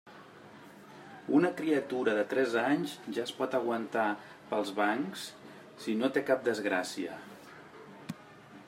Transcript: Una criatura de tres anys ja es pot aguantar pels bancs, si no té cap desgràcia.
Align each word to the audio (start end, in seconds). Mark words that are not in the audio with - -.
Una 1.39 1.51
criatura 1.59 2.15
de 2.19 2.23
tres 2.31 2.55
anys 2.61 2.95
ja 3.19 3.27
es 3.29 3.35
pot 3.43 3.59
aguantar 3.59 4.07
pels 4.55 4.73
bancs, 4.81 5.29
si 5.85 5.97
no 6.01 6.13
té 6.17 6.27
cap 6.33 6.45
desgràcia. 6.51 7.21